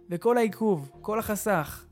וכל 0.09 0.37
העיכוב, 0.37 0.91
כל 1.01 1.19
החסך, 1.19 1.85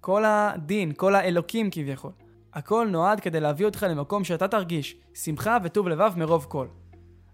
כל 0.00 0.24
הדין, 0.26 0.92
כל 0.96 1.14
האלוקים 1.14 1.68
כביכול, 1.70 2.12
הכל 2.54 2.88
נועד 2.90 3.20
כדי 3.20 3.40
להביא 3.40 3.66
אותך 3.66 3.86
למקום 3.90 4.24
שאתה 4.24 4.48
תרגיש 4.48 4.96
שמחה 5.14 5.58
וטוב 5.64 5.88
לבב 5.88 6.12
מרוב 6.16 6.46
כל. 6.48 6.66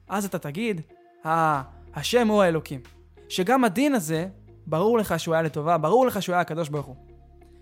אז 0.08 0.24
אתה 0.24 0.38
תגיד, 0.38 0.80
אה, 1.26 1.62
השם 1.94 2.28
הוא 2.28 2.42
האלוקים. 2.42 2.80
שגם 3.28 3.64
הדין 3.64 3.94
הזה, 3.94 4.28
ברור 4.66 4.98
לך 4.98 5.20
שהוא 5.20 5.34
היה 5.34 5.42
לטובה, 5.42 5.78
ברור 5.78 6.06
לך 6.06 6.22
שהוא 6.22 6.32
היה 6.32 6.40
הקדוש 6.40 6.68
ברוך 6.68 6.86
הוא. 6.86 6.96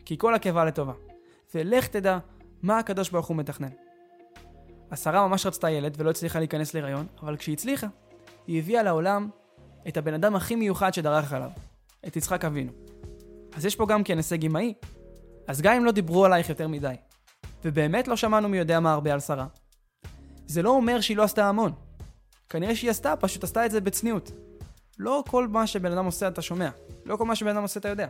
כי 0.04 0.18
כל 0.18 0.34
עקבה 0.34 0.64
לטובה. 0.64 0.92
ולך 1.54 1.86
תדע 1.86 2.18
מה 2.62 2.78
הקדוש 2.78 3.10
ברוך 3.10 3.26
הוא 3.26 3.36
מתכנן. 3.36 3.68
השרה 4.90 5.28
ממש 5.28 5.46
רצתה 5.46 5.70
ילד 5.70 5.94
ולא 5.98 6.10
הצליחה 6.10 6.38
להיכנס 6.38 6.74
להיריון, 6.74 7.06
אבל 7.22 7.36
כשהיא 7.36 7.52
הצליחה, 7.52 7.86
היא 8.46 8.58
הביאה 8.58 8.82
לעולם 8.82 9.28
את 9.88 9.96
הבן 9.96 10.14
אדם 10.14 10.36
הכי 10.36 10.56
מיוחד 10.56 10.94
שדרך 10.94 11.32
עליו, 11.32 11.50
את 12.06 12.16
יצחק 12.16 12.44
אבינו. 12.44 12.72
אז 13.56 13.66
יש 13.66 13.76
פה 13.76 13.86
גם 13.86 14.04
כן 14.04 14.16
הישג 14.16 14.44
אמאי. 14.44 14.74
אז 15.46 15.60
גם 15.60 15.74
אם 15.74 15.84
לא 15.84 15.92
דיברו 15.92 16.24
עלייך 16.24 16.48
יותר 16.48 16.68
מדי, 16.68 16.94
ובאמת 17.64 18.08
לא 18.08 18.16
שמענו 18.16 18.48
מי 18.48 18.58
יודע 18.58 18.80
מה 18.80 18.92
הרבה 18.92 19.12
על 19.12 19.20
שרה, 19.20 19.46
זה 20.46 20.62
לא 20.62 20.70
אומר 20.70 21.00
שהיא 21.00 21.16
לא 21.16 21.22
עשתה 21.22 21.48
המון. 21.48 21.72
כנראה 22.48 22.76
שהיא 22.76 22.90
עשתה, 22.90 23.16
פשוט 23.16 23.44
עשתה 23.44 23.66
את 23.66 23.70
זה 23.70 23.80
בצניעות. 23.80 24.30
לא 24.98 25.24
כל 25.28 25.48
מה 25.48 25.66
שבן 25.66 25.92
אדם 25.92 26.04
עושה 26.04 26.28
אתה 26.28 26.42
שומע, 26.42 26.68
לא 27.04 27.16
כל 27.16 27.24
מה 27.24 27.36
שבן 27.36 27.50
אדם 27.50 27.62
עושה 27.62 27.80
אתה 27.80 27.88
יודע, 27.88 28.08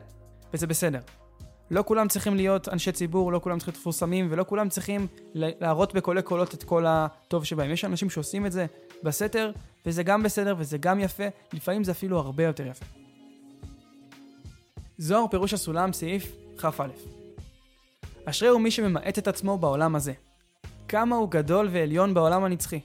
וזה 0.55 0.67
בסדר. 0.67 1.01
לא 1.73 1.85
כולם 1.87 2.09
צריכים 2.09 2.35
להיות 2.35 2.69
אנשי 2.69 2.93
ציבור, 2.93 3.33
לא 3.33 3.39
כולם 3.39 3.59
צריכים 3.59 3.73
להיות 3.73 3.81
מפורסמים, 3.81 4.27
ולא 4.31 4.45
כולם 4.49 4.69
צריכים 4.69 5.07
להראות 5.35 5.95
בקולי 5.95 6.23
קולות 6.23 6.55
את 6.55 6.63
כל 6.63 6.85
הטוב 6.89 7.45
שבהם. 7.45 7.71
יש 7.71 7.85
אנשים 7.85 8.11
שעושים 8.11 8.47
את 8.47 8.53
זה 8.53 8.67
בסתר, 9.03 9.53
וזה 9.87 10.03
גם 10.03 10.23
בסדר 10.23 10.55
וזה 10.59 10.79
גם 10.79 11.01
יפה, 11.01 11.25
לפעמים 11.53 11.85
זה 11.85 11.93
אפילו 11.93 12.19
הרבה 12.19 12.45
יותר 12.45 12.67
יפה. 12.67 12.85
זוהר 14.99 15.27
פירוש 15.31 15.55
הסולם, 15.55 15.93
סעיף 15.93 16.33
כ"א. 16.59 16.87
אשרי 18.25 18.49
הוא 18.49 18.61
מי 18.61 18.71
שממעט 18.71 19.19
את 19.19 19.29
עצמו 19.29 19.59
בעולם 19.59 19.97
הזה. 19.97 20.13
כמה 20.89 21.17
הוא 21.17 21.31
גדול 21.31 21.69
ועליון 21.73 22.15
בעולם 22.15 22.45
הנצחי. 22.45 22.81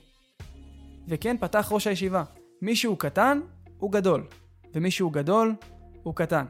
וכן 1.08 1.36
פתח 1.40 1.68
ראש 1.72 1.88
הישיבה. 1.88 2.24
מי 2.62 2.76
שהוא 2.76 2.98
קטן, 2.98 3.40
הוא 3.78 3.92
גדול, 3.92 4.28
ומי 4.74 4.92
שהוא 4.92 5.14
גדול, 5.14 5.56
הוא 6.04 6.16
קטן. 6.16 6.46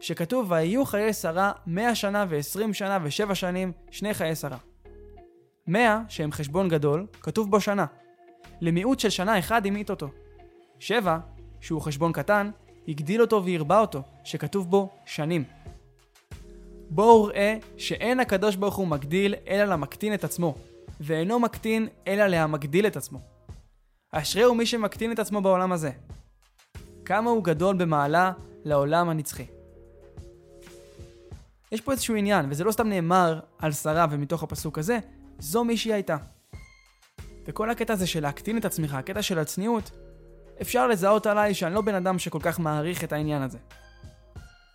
שכתוב, 0.00 0.50
ויהיו 0.50 0.84
חיי 0.86 1.12
שרה 1.12 1.52
מאה 1.66 1.94
שנה 1.94 2.24
ועשרים 2.28 2.74
שנה 2.74 2.98
ושבע 3.02 3.34
שנים, 3.34 3.72
שני 3.90 4.14
חיי 4.14 4.36
שרה. 4.36 4.58
מאה, 5.66 6.00
שהם 6.08 6.32
חשבון 6.32 6.68
גדול, 6.68 7.06
כתוב 7.20 7.50
בו 7.50 7.60
שנה. 7.60 7.86
למיעוט 8.60 9.00
של 9.00 9.10
שנה 9.10 9.38
אחד 9.38 9.66
המעיט 9.66 9.90
אותו. 9.90 10.08
שבע, 10.78 11.18
שהוא 11.60 11.80
חשבון 11.80 12.12
קטן, 12.12 12.50
הגדיל 12.88 13.20
אותו 13.20 13.44
והרבה 13.44 13.80
אותו, 13.80 14.02
שכתוב 14.24 14.70
בו 14.70 14.90
שנים. 15.06 15.44
בואו 16.90 17.24
ראה 17.24 17.56
שאין 17.76 18.20
הקדוש 18.20 18.56
ברוך 18.56 18.74
הוא 18.74 18.86
מגדיל 18.86 19.34
אלא 19.48 19.64
למקטין 19.64 20.14
את 20.14 20.24
עצמו, 20.24 20.54
ואינו 21.00 21.38
מקטין 21.38 21.88
אלא 22.06 22.26
להמגדיל 22.26 22.86
את 22.86 22.96
עצמו. 22.96 23.18
אשריהו 24.12 24.54
מי 24.54 24.66
שמקטין 24.66 25.12
את 25.12 25.18
עצמו 25.18 25.40
בעולם 25.40 25.72
הזה. 25.72 25.90
כמה 27.04 27.30
הוא 27.30 27.44
גדול 27.44 27.76
במעלה 27.76 28.32
לעולם 28.64 29.08
הנצחי. 29.08 29.55
יש 31.72 31.80
פה 31.80 31.92
איזשהו 31.92 32.16
עניין, 32.16 32.46
וזה 32.50 32.64
לא 32.64 32.72
סתם 32.72 32.88
נאמר 32.88 33.40
על 33.58 33.72
שרה 33.72 34.06
ומתוך 34.10 34.42
הפסוק 34.42 34.78
הזה, 34.78 34.98
זו 35.38 35.64
מי 35.64 35.76
שהיא 35.76 35.94
הייתה. 35.94 36.16
וכל 37.46 37.70
הקטע 37.70 37.92
הזה 37.92 38.06
של 38.06 38.22
להקטין 38.22 38.58
את 38.58 38.64
עצמך, 38.64 38.94
הקטע 38.94 39.22
של 39.22 39.38
הצניעות, 39.38 39.90
אפשר 40.62 40.86
לזהות 40.86 41.26
עליי 41.26 41.54
שאני 41.54 41.74
לא 41.74 41.80
בן 41.80 41.94
אדם 41.94 42.18
שכל 42.18 42.38
כך 42.42 42.60
מעריך 42.60 43.04
את 43.04 43.12
העניין 43.12 43.42
הזה. 43.42 43.58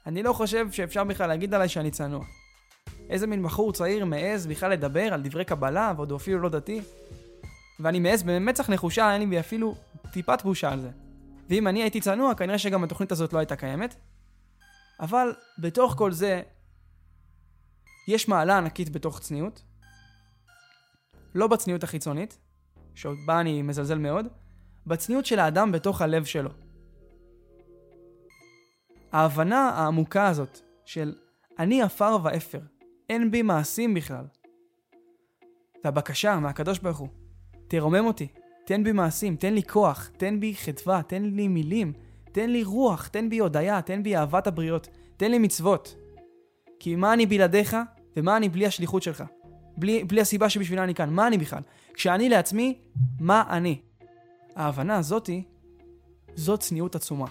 אני 0.05 0.23
לא 0.23 0.33
חושב 0.33 0.71
שאפשר 0.71 1.03
בכלל 1.03 1.27
להגיד 1.27 1.53
עליי 1.53 1.69
שאני 1.69 1.91
צנוע. 1.91 2.25
איזה 3.09 3.27
מין 3.27 3.43
בחור 3.43 3.73
צעיר 3.73 4.05
מעז 4.05 4.47
בכלל 4.47 4.71
לדבר 4.71 5.13
על 5.13 5.21
דברי 5.21 5.45
קבלה, 5.45 5.93
ועוד 5.95 6.11
הוא 6.11 6.17
אפילו 6.17 6.39
לא 6.39 6.49
דתי? 6.49 6.81
ואני 7.79 7.99
מעז 7.99 8.23
במצח 8.23 8.69
נחושה, 8.69 9.13
אין 9.13 9.29
לי 9.29 9.39
אפילו 9.39 9.75
טיפת 10.11 10.41
בושה 10.43 10.71
על 10.71 10.81
זה. 10.81 10.89
ואם 11.49 11.67
אני 11.67 11.81
הייתי 11.81 12.01
צנוע, 12.01 12.35
כנראה 12.35 12.57
שגם 12.57 12.83
התוכנית 12.83 13.11
הזאת 13.11 13.33
לא 13.33 13.39
הייתה 13.39 13.55
קיימת. 13.55 13.95
אבל 14.99 15.33
בתוך 15.59 15.93
כל 15.97 16.11
זה, 16.11 16.41
יש 18.11 18.27
מעלה 18.27 18.57
ענקית 18.57 18.89
בתוך 18.89 19.19
צניעות. 19.19 19.63
לא 21.35 21.47
בצניעות 21.47 21.83
החיצונית, 21.83 22.37
שבה 22.95 23.39
אני 23.39 23.61
מזלזל 23.61 23.97
מאוד, 23.97 24.27
בצניעות 24.87 25.25
של 25.25 25.39
האדם 25.39 25.71
בתוך 25.71 26.01
הלב 26.01 26.25
שלו. 26.25 26.49
ההבנה 29.11 29.69
העמוקה 29.69 30.27
הזאת 30.27 30.59
של 30.85 31.15
אני 31.59 31.81
עפר 31.81 32.17
ואפר, 32.23 32.59
אין 33.09 33.31
בי 33.31 33.41
מעשים 33.41 33.93
בכלל. 33.93 34.25
והבקשה 35.83 36.39
מהקדוש 36.39 36.79
ברוך 36.79 36.97
הוא, 36.97 37.07
תרומם 37.67 38.05
אותי, 38.05 38.27
תן 38.65 38.83
בי 38.83 38.91
מעשים, 38.91 39.35
תן 39.35 39.53
לי 39.53 39.63
כוח, 39.63 40.09
תן 40.17 40.39
בי 40.39 40.55
חדווה, 40.55 41.03
תן 41.03 41.23
לי 41.23 41.47
מילים, 41.47 41.93
תן 42.31 42.49
לי 42.49 42.63
רוח, 42.63 43.07
תן 43.07 43.29
בי 43.29 43.39
הודיה, 43.39 43.81
תן 43.81 44.03
בי 44.03 44.15
אהבת 44.15 44.47
הבריות, 44.47 44.87
תן 45.17 45.31
לי 45.31 45.39
מצוות. 45.39 45.95
כי 46.79 46.95
מה 46.95 47.13
אני 47.13 47.25
בלעדיך, 47.25 47.77
ומה 48.17 48.37
אני 48.37 48.49
בלי 48.49 48.65
השליחות 48.65 49.03
שלך? 49.03 49.23
בלי, 49.77 50.03
בלי 50.03 50.21
הסיבה 50.21 50.49
שבשבילה 50.49 50.83
אני 50.83 50.95
כאן, 50.95 51.09
מה 51.09 51.27
אני 51.27 51.37
בכלל? 51.37 51.61
כשאני 51.93 52.29
לעצמי, 52.29 52.79
מה 53.19 53.43
אני? 53.49 53.81
ההבנה 54.55 54.97
הזאתי, 54.97 55.43
זו 56.35 56.57
צניעות 56.57 56.95
עצומה. 56.95 57.25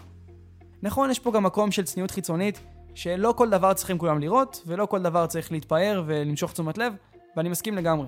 נכון, 0.83 1.11
יש 1.11 1.19
פה 1.19 1.33
גם 1.33 1.43
מקום 1.43 1.71
של 1.71 1.85
צניעות 1.85 2.11
חיצונית, 2.11 2.61
שלא 2.95 3.35
כל 3.37 3.51
דבר 3.51 3.73
צריכים 3.73 3.99
כולם 3.99 4.19
לראות, 4.19 4.63
ולא 4.67 4.87
כל 4.87 5.03
דבר 5.03 5.27
צריך 5.27 5.53
להתפאר 5.53 6.03
ולמשוך 6.07 6.53
תשומת 6.53 6.79
לב, 6.79 6.93
ואני 7.37 7.49
מסכים 7.49 7.75
לגמרי. 7.75 8.07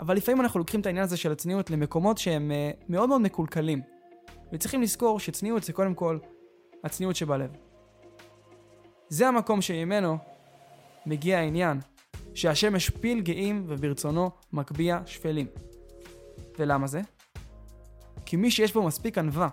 אבל 0.00 0.16
לפעמים 0.16 0.40
אנחנו 0.40 0.58
לוקחים 0.58 0.80
את 0.80 0.86
העניין 0.86 1.04
הזה 1.04 1.16
של 1.16 1.32
הצניעות 1.32 1.70
למקומות 1.70 2.18
שהם 2.18 2.50
uh, 2.50 2.84
מאוד 2.88 3.08
מאוד 3.08 3.20
מקולקלים. 3.20 3.82
וצריכים 4.52 4.82
לזכור 4.82 5.20
שצניעות 5.20 5.62
זה 5.62 5.72
קודם 5.72 5.94
כל 5.94 6.18
הצניעות 6.84 7.16
שבלב. 7.16 7.50
זה 9.08 9.28
המקום 9.28 9.62
שממנו 9.62 10.18
מגיע 11.06 11.38
העניין 11.38 11.80
שהשם 12.38 12.74
משפיל 12.74 13.20
גאים 13.20 13.64
וברצונו 13.66 14.30
מקביע 14.52 15.00
שפלים. 15.06 15.46
ולמה 16.58 16.86
זה? 16.86 17.00
כי 18.26 18.36
מי 18.36 18.50
שיש 18.50 18.74
בו 18.74 18.82
מספיק 18.82 19.18
ענווה 19.18 19.48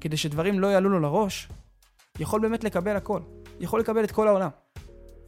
כדי 0.00 0.16
שדברים 0.16 0.60
לא 0.60 0.66
יעלו 0.66 0.90
לו 0.90 1.00
לראש, 1.00 1.48
יכול 2.18 2.40
באמת 2.40 2.64
לקבל 2.64 2.96
הכל. 2.96 3.20
יכול 3.60 3.80
לקבל 3.80 4.04
את 4.04 4.12
כל 4.12 4.28
העולם. 4.28 4.48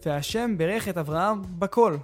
והשם 0.06 0.54
בירך 0.58 0.88
את 0.88 0.98
אברהם 0.98 1.42
בכל. 1.58 1.96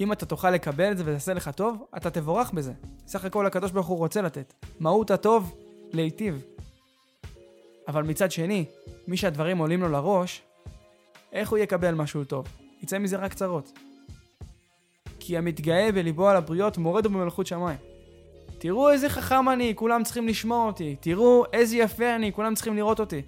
אם 0.00 0.12
אתה 0.12 0.26
תוכל 0.26 0.50
לקבל 0.50 0.92
את 0.92 0.98
זה 0.98 1.04
וזה 1.06 1.34
לך 1.34 1.48
טוב, 1.48 1.84
אתה 1.96 2.10
תבורך 2.10 2.50
בזה. 2.52 2.72
סך 3.06 3.24
הכל 3.24 3.46
הקדוש 3.46 3.70
ברוך 3.70 3.86
הוא 3.86 3.98
רוצה 3.98 4.22
לתת. 4.22 4.54
מהות 4.78 5.10
הטוב, 5.10 5.54
להיטיב. 5.92 6.44
אבל 7.88 8.02
מצד 8.02 8.30
שני, 8.30 8.64
מי 9.08 9.16
שהדברים 9.16 9.58
עולים 9.58 9.80
לו 9.80 9.88
לראש, 9.88 10.42
איך 11.32 11.50
הוא 11.50 11.58
יקבל 11.58 11.94
משהו 11.94 12.24
טוב? 12.24 12.46
יצא 12.82 12.98
מזה 12.98 13.16
רק 13.16 13.34
צרות. 13.34 13.89
כי 15.20 15.38
המתגאה 15.38 15.92
בליבו 15.92 16.28
על 16.28 16.36
הבריות 16.36 16.78
מורד 16.78 17.06
במלכות 17.06 17.46
שמיים. 17.46 17.78
תראו 18.58 18.90
איזה 18.90 19.08
חכם 19.08 19.48
אני, 19.48 19.72
כולם 19.76 20.04
צריכים 20.04 20.28
לשמוע 20.28 20.66
אותי. 20.66 20.96
תראו 21.00 21.44
איזה 21.52 21.76
יפה 21.76 22.14
אני, 22.16 22.32
כולם 22.32 22.54
צריכים 22.54 22.76
לראות 22.76 23.00
אותי. 23.00 23.22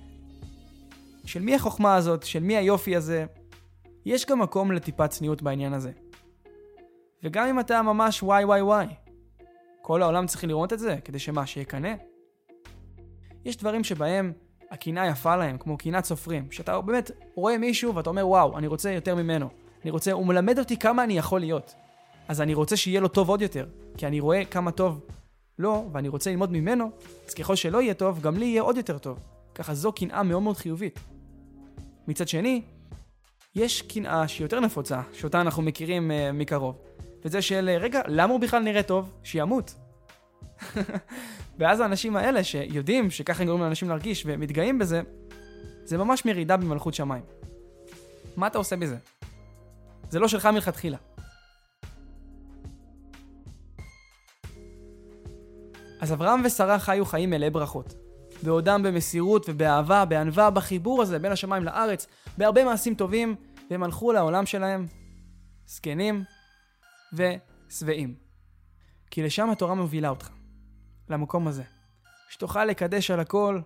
של 1.24 1.40
מי 1.42 1.54
החוכמה 1.54 1.94
הזאת? 1.96 2.22
של 2.22 2.40
מי 2.40 2.56
היופי 2.56 2.96
הזה? 2.96 3.24
יש 4.04 4.26
גם 4.26 4.38
מקום 4.38 4.72
לטיפת 4.72 5.10
צניעות 5.10 5.42
בעניין 5.42 5.72
הזה. 5.72 5.92
וגם 7.22 7.48
אם 7.48 7.60
אתה 7.60 7.82
ממש 7.82 8.22
וואי 8.22 8.44
וואי 8.44 8.62
וואי, 8.62 8.86
כל 9.82 10.02
העולם 10.02 10.26
צריך 10.26 10.44
לראות 10.44 10.72
את 10.72 10.78
זה, 10.78 10.96
כדי 11.04 11.18
שמה, 11.18 11.46
שיקנא? 11.46 11.94
יש 13.44 13.56
דברים 13.56 13.84
שבהם 13.84 14.32
הקנאה 14.70 15.06
יפה 15.06 15.36
להם, 15.36 15.58
כמו 15.58 15.78
קנאת 15.78 16.04
סופרים, 16.04 16.50
שאתה 16.50 16.80
באמת 16.80 17.10
רואה 17.34 17.58
מישהו 17.58 17.94
ואתה 17.94 18.10
אומר 18.10 18.28
וואו, 18.28 18.58
אני 18.58 18.66
רוצה 18.66 18.90
יותר 18.90 19.14
ממנו. 19.14 19.61
אני 19.82 19.90
רוצה, 19.90 20.12
הוא 20.12 20.26
מלמד 20.26 20.58
אותי 20.58 20.76
כמה 20.76 21.04
אני 21.04 21.18
יכול 21.18 21.40
להיות. 21.40 21.74
אז 22.28 22.40
אני 22.40 22.54
רוצה 22.54 22.76
שיהיה 22.76 23.00
לו 23.00 23.08
טוב 23.08 23.28
עוד 23.28 23.42
יותר, 23.42 23.66
כי 23.96 24.06
אני 24.06 24.20
רואה 24.20 24.44
כמה 24.44 24.70
טוב 24.70 25.00
לו, 25.58 25.88
ואני 25.92 26.08
רוצה 26.08 26.30
ללמוד 26.30 26.52
ממנו, 26.52 26.90
אז 27.28 27.34
ככל 27.34 27.56
שלא 27.56 27.82
יהיה 27.82 27.94
טוב, 27.94 28.20
גם 28.20 28.36
לי 28.36 28.46
יהיה 28.46 28.62
עוד 28.62 28.76
יותר 28.76 28.98
טוב. 28.98 29.18
ככה 29.54 29.74
זו 29.74 29.92
קנאה 29.92 30.22
מאוד 30.22 30.42
מאוד 30.42 30.56
חיובית. 30.56 31.00
מצד 32.08 32.28
שני, 32.28 32.62
יש 33.54 33.82
קנאה 33.82 34.28
שהיא 34.28 34.44
יותר 34.44 34.60
נפוצה, 34.60 35.00
שאותה 35.12 35.40
אנחנו 35.40 35.62
מכירים 35.62 36.10
uh, 36.10 36.32
מקרוב, 36.32 36.76
וזה 37.24 37.42
של, 37.42 37.70
uh, 37.76 37.82
רגע, 37.82 38.00
למה 38.08 38.32
הוא 38.32 38.40
בכלל 38.40 38.62
נראה 38.62 38.82
טוב? 38.82 39.12
שימות. 39.22 39.74
ואז 41.58 41.80
האנשים 41.80 42.16
האלה 42.16 42.44
שיודעים 42.44 43.10
שככה 43.10 43.44
גורמים 43.44 43.64
לאנשים 43.64 43.88
להרגיש 43.88 44.22
ומתגאים 44.26 44.78
בזה, 44.78 45.02
זה 45.84 45.98
ממש 45.98 46.24
מרידה 46.24 46.56
במלכות 46.56 46.94
שמיים. 46.94 47.22
מה 48.36 48.46
אתה 48.46 48.58
עושה 48.58 48.76
בזה? 48.76 48.96
זה 50.12 50.18
לא 50.18 50.28
שלך 50.28 50.46
מלכתחילה. 50.46 50.96
אז 56.00 56.12
אברהם 56.12 56.40
ושרה 56.44 56.78
חיו 56.78 57.04
חיים 57.04 57.30
מלאי 57.30 57.50
ברכות. 57.50 57.94
בעודם 58.42 58.82
במסירות 58.82 59.46
ובאהבה, 59.48 60.04
בענווה, 60.04 60.50
בחיבור 60.50 61.02
הזה 61.02 61.18
בין 61.18 61.32
השמיים 61.32 61.64
לארץ, 61.64 62.06
בהרבה 62.38 62.64
מעשים 62.64 62.94
טובים, 62.94 63.36
והם 63.70 63.82
הלכו 63.82 64.12
לעולם 64.12 64.46
שלהם 64.46 64.86
זקנים 65.66 66.24
ושבעים. 67.12 68.14
כי 69.10 69.22
לשם 69.22 69.50
התורה 69.50 69.74
מובילה 69.74 70.08
אותך, 70.08 70.30
למקום 71.08 71.48
הזה. 71.48 71.62
שתוכל 72.30 72.64
לקדש 72.64 73.10
על 73.10 73.20
הכל 73.20 73.60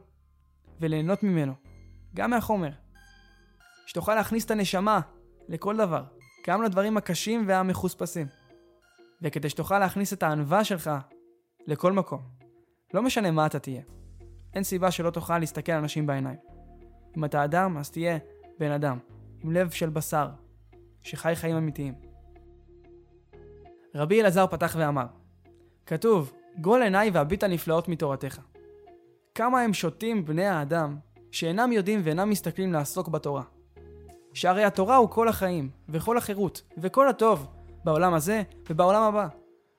וליהנות 0.80 1.22
ממנו, 1.22 1.54
גם 2.14 2.30
מהחומר. 2.30 2.70
שתוכל 3.86 4.14
להכניס 4.14 4.44
את 4.44 4.50
הנשמה 4.50 5.00
לכל 5.48 5.76
דבר, 5.76 6.04
גם 6.46 6.62
לדברים 6.62 6.96
הקשים 6.96 7.44
והמחוספסים. 7.46 8.26
וכדי 9.22 9.48
שתוכל 9.48 9.78
להכניס 9.78 10.12
את 10.12 10.22
הענווה 10.22 10.64
שלך 10.64 10.90
לכל 11.66 11.92
מקום. 11.92 12.20
לא 12.94 13.02
משנה 13.02 13.30
מה 13.30 13.46
אתה 13.46 13.58
תהיה. 13.58 13.82
אין 14.54 14.62
סיבה 14.62 14.90
שלא 14.90 15.10
תוכל 15.10 15.38
להסתכל 15.38 15.72
על 15.72 15.78
אנשים 15.78 16.06
בעיניים. 16.06 16.38
אם 17.16 17.24
אתה 17.24 17.44
אדם, 17.44 17.76
אז 17.76 17.90
תהיה 17.90 18.18
בן 18.58 18.70
אדם, 18.70 18.98
עם 19.40 19.52
לב 19.52 19.70
של 19.70 19.90
בשר, 19.90 20.28
שחי 21.02 21.32
חיים 21.34 21.56
אמיתיים. 21.56 21.94
רבי 23.94 24.20
אלעזר 24.20 24.46
פתח 24.46 24.76
ואמר, 24.78 25.06
כתוב, 25.86 26.32
גול 26.60 26.82
עיניי 26.82 27.10
והביט 27.10 27.42
הנפלאות 27.42 27.88
מתורתך. 27.88 28.40
כמה 29.34 29.60
הם 29.60 29.74
שותים 29.74 30.24
בני 30.24 30.46
האדם, 30.46 30.98
שאינם 31.32 31.72
יודעים 31.72 32.00
ואינם 32.04 32.30
מסתכלים 32.30 32.72
לעסוק 32.72 33.08
בתורה. 33.08 33.42
שהרי 34.36 34.64
התורה 34.64 34.96
הוא 34.96 35.10
כל 35.10 35.28
החיים, 35.28 35.70
וכל 35.88 36.18
החירות, 36.18 36.62
וכל 36.78 37.08
הטוב, 37.08 37.46
בעולם 37.84 38.14
הזה 38.14 38.42
ובעולם 38.70 39.02
הבא. 39.02 39.28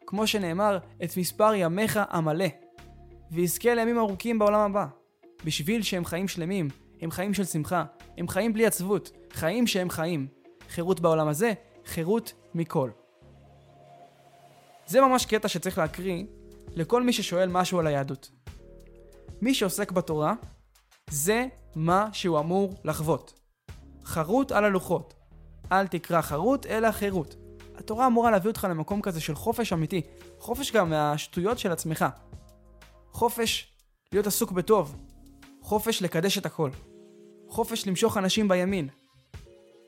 כמו 0.07 0.27
שנאמר, 0.27 0.77
את 1.03 1.17
מספר 1.17 1.53
ימיך 1.53 1.99
המלא, 2.09 2.45
ויזכה 3.31 3.73
לימים 3.73 3.97
ארוכים 3.97 4.39
בעולם 4.39 4.59
הבא. 4.59 4.85
בשביל 5.45 5.81
שהם 5.81 6.05
חיים 6.05 6.27
שלמים, 6.27 6.67
הם 7.01 7.11
חיים 7.11 7.33
של 7.33 7.43
שמחה, 7.43 7.85
הם 8.17 8.27
חיים 8.27 8.53
בלי 8.53 8.65
עצבות, 8.65 9.11
חיים 9.33 9.67
שהם 9.67 9.89
חיים. 9.89 10.27
חירות 10.69 10.99
בעולם 10.99 11.27
הזה, 11.27 11.53
חירות 11.85 12.33
מכל. 12.53 12.89
זה 14.85 15.01
ממש 15.01 15.25
קטע 15.25 15.47
שצריך 15.47 15.77
להקריא 15.77 16.23
לכל 16.69 17.03
מי 17.03 17.13
ששואל 17.13 17.49
משהו 17.49 17.79
על 17.79 17.87
היהדות. 17.87 18.31
מי 19.41 19.53
שעוסק 19.53 19.91
בתורה, 19.91 20.33
זה 21.09 21.47
מה 21.75 22.09
שהוא 22.13 22.39
אמור 22.39 22.73
לחוות. 22.83 23.36
חרוט 24.07 24.51
על 24.51 24.65
הלוחות. 24.65 25.13
אל 25.71 25.87
תקרא 25.87 26.21
חרוט, 26.21 26.65
אלא 26.65 26.91
חירות. 26.91 27.35
התורה 27.75 28.07
אמורה 28.07 28.31
להביא 28.31 28.49
אותך 28.49 28.67
למקום 28.69 29.01
כזה 29.01 29.21
של 29.21 29.35
חופש 29.35 29.73
אמיתי. 29.73 30.01
חופש 30.39 30.71
גם 30.71 30.89
מהשטויות 30.89 31.59
של 31.59 31.71
עצמך. 31.71 32.05
חופש 33.11 33.73
להיות 34.11 34.27
עסוק 34.27 34.51
בטוב. 34.51 34.95
חופש 35.61 36.01
לקדש 36.01 36.37
את 36.37 36.45
הכל. 36.45 36.69
חופש 37.47 37.87
למשוך 37.87 38.17
אנשים 38.17 38.47
בימין. 38.47 38.87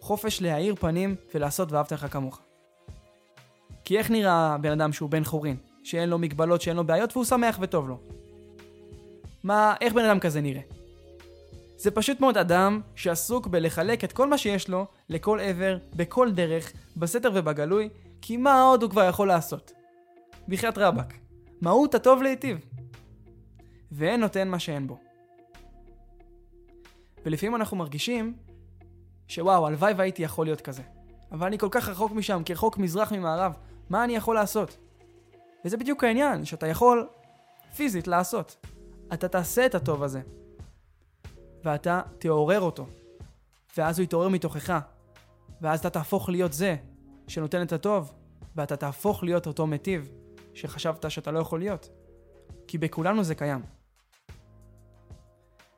חופש 0.01 0.41
להאיר 0.41 0.75
פנים 0.75 1.15
ולעשות 1.33 1.71
ואהבת 1.71 1.91
לך 1.91 2.05
כמוך. 2.11 2.39
כי 3.85 3.97
איך 3.97 4.11
נראה 4.11 4.57
בן 4.57 4.71
אדם 4.71 4.93
שהוא 4.93 5.09
בן 5.09 5.23
חורין? 5.23 5.57
שאין 5.83 6.09
לו 6.09 6.17
מגבלות, 6.17 6.61
שאין 6.61 6.77
לו 6.77 6.83
בעיות 6.83 7.13
והוא 7.13 7.25
שמח 7.25 7.57
וטוב 7.61 7.89
לו. 7.89 7.99
מה, 9.43 9.75
איך 9.81 9.93
בן 9.93 10.05
אדם 10.05 10.19
כזה 10.19 10.41
נראה? 10.41 10.78
זה 11.79 11.91
פשוט 11.91 12.19
מאוד 12.19 12.38
אדם 12.38 12.81
שעסוק 12.95 13.48
בלחלק 13.48 14.03
את 14.03 14.12
כל 14.12 14.29
מה 14.29 14.38
שיש 14.38 14.69
לו 14.69 14.86
לכל 15.09 15.39
עבר, 15.39 15.77
בכל 15.95 16.31
דרך, 16.31 16.74
בסתר 16.98 17.31
ובגלוי, 17.33 17.89
כי 18.21 18.38
מה 18.38 18.62
עוד 18.62 18.83
הוא 18.83 18.91
כבר 18.91 19.09
יכול 19.09 19.27
לעשות? 19.27 19.71
בחייאת 20.48 20.77
רבאק. 20.77 21.13
מהות 21.62 21.95
הטוב 21.95 22.24
להיטיב. 22.24 22.57
ואין 23.91 24.19
נותן 24.19 24.48
מה 24.48 24.59
שאין 24.59 24.88
בו. 24.88 24.98
ולפעמים 27.25 27.55
אנחנו 27.55 27.77
מרגישים 27.77 28.33
שוואו, 29.27 29.67
הלוואי 29.67 29.93
והייתי 29.93 30.24
יכול 30.24 30.45
להיות 30.45 30.62
כזה. 30.62 30.83
אבל 31.31 31.48
אני 31.48 31.57
כל 31.57 31.69
כך 31.71 31.89
רחוק 31.89 32.12
משם, 32.12 32.41
כרחוק 32.45 32.77
מזרח 32.77 33.12
ממערב, 33.12 33.53
מה 33.89 34.03
אני 34.03 34.15
יכול 34.15 34.36
לעשות? 34.36 34.77
וזה 35.65 35.77
בדיוק 35.77 36.03
העניין, 36.03 36.45
שאתה 36.45 36.67
יכול 36.67 37.07
פיזית 37.75 38.07
לעשות. 38.07 38.65
אתה 39.13 39.27
תעשה 39.27 39.65
את 39.65 39.75
הטוב 39.75 40.03
הזה. 40.03 40.21
ואתה 41.63 42.01
תעורר 42.20 42.62
אותו. 42.62 42.88
ואז 43.78 44.00
הוא 44.00 44.04
יתעורר 44.04 44.30
מתוכך. 44.30 44.80
ואז 45.62 45.80
אתה 45.80 45.89
תהפוך 45.89 46.30
להיות 46.30 46.54
זה 46.54 46.75
שנותן 47.28 47.62
את 47.62 47.74
הטוב, 47.74 48.13
ואתה 48.56 48.75
תהפוך 48.75 49.24
להיות 49.24 49.48
אותו 49.48 49.68
מטיב 49.68 50.12
שחשבת 50.54 51.12
שאתה 51.12 51.32
לא 51.32 51.39
יכול 51.39 51.60
להיות. 51.60 51.89
כי 52.68 52.78
בכולנו 52.78 53.24
זה 53.24 53.36
קיים. 53.36 53.62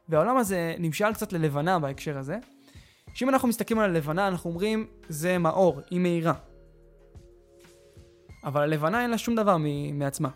והעולם 0.09 0.37
הזה 0.37 0.75
נמשל 0.79 1.13
קצת 1.13 1.33
ללבנה 1.33 1.79
בהקשר 1.79 2.17
הזה, 2.17 2.37
שאם 3.13 3.29
אנחנו 3.29 3.47
מסתכלים 3.47 3.79
על 3.79 3.89
הלבנה 3.89 4.27
אנחנו 4.27 4.49
אומרים 4.49 4.87
זה 5.09 5.37
מאור, 5.37 5.81
היא 5.89 5.99
מאירה. 5.99 6.33
אבל 8.43 8.61
הלבנה 8.61 9.01
אין 9.01 9.09
לה 9.09 9.17
שום 9.17 9.35
דבר 9.35 9.57
מעצמה. 9.93 10.29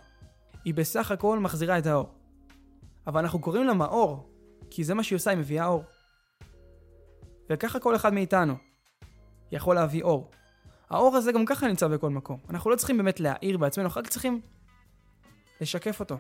היא 0.66 0.74
בסך 0.74 1.12
הכל 1.12 1.40
מחזירה 1.40 1.78
את 1.78 1.86
האור. 1.86 2.10
אבל 3.08 3.22
אנחנו 3.22 3.40
קוראים 3.40 3.64
לה 3.64 3.74
מאור, 3.74 4.30
כי 4.76 4.84
זה 4.84 4.94
מה 4.94 5.04
שהיא 5.04 5.16
עושה, 5.16 5.32
היא 5.32 5.40
מביאה 5.40 5.66
אור. 5.66 5.84
וככה 7.50 7.80
כל 7.80 7.96
אחד 7.96 8.14
מאיתנו 8.14 8.56
יכול 9.52 9.76
להביא 9.76 10.04
אור. 10.04 10.32
האור 10.90 11.16
הזה 11.16 11.32
גם 11.32 11.46
ככה 11.46 11.68
נמצא 11.68 11.88
בכל 11.88 12.10
מקום. 12.10 12.40
אנחנו 12.50 12.70
לא 12.70 12.76
צריכים 12.76 12.98
באמת 12.98 13.20
להעיר 13.20 13.58
בעצמנו, 13.58 13.88
אנחנו 13.88 14.00
רק 14.02 14.08
צריכים 14.08 14.42
לשקף 15.62 16.00
אותו. 16.00 16.18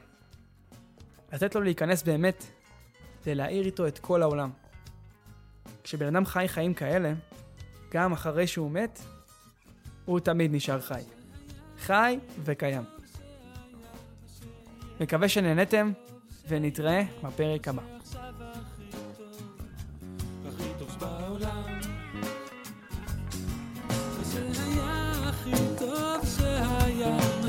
לתת 1.33 1.55
לו 1.55 1.61
להיכנס 1.61 2.03
באמת 2.03 2.43
ולהאיר 3.25 3.65
איתו 3.65 3.87
את 3.87 3.99
כל 3.99 4.21
העולם. 4.21 4.51
כשבן 5.83 6.07
אדם 6.07 6.25
חי 6.25 6.45
חיים 6.47 6.73
כאלה, 6.73 7.13
גם 7.91 8.13
אחרי 8.13 8.47
שהוא 8.47 8.71
מת, 8.71 8.99
הוא 10.05 10.19
תמיד 10.19 10.53
נשאר 10.53 10.81
חי. 10.81 11.01
חי 11.79 12.19
וקיים. 12.43 12.83
מקווה 14.99 15.29
שנהנתם, 15.29 15.91
ונתראה 16.47 17.03
בפרק 17.23 17.67
הבא. 17.67 17.81